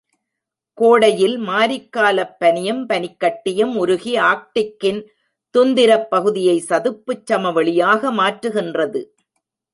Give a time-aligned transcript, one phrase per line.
[0.77, 5.01] கோடையில் மாரிக்காலப் பனியும், பனிக்கட்டியும் உருகி ஆர்க்டிக்கின்
[5.55, 9.03] துந்திரப் பகுதியை சதுப்புச் சமவெளியாக மாற்றுகின்றது.